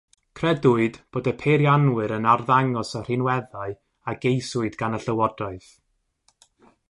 [0.37, 3.77] Credwyd bod y Peirianwyr yn arddangos y rhinweddau
[4.13, 5.71] a geisiwyd gan y Llywodraeth.